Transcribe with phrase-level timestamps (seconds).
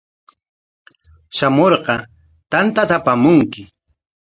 [1.37, 1.95] Shamurqa
[2.51, 3.61] tantata apamunki.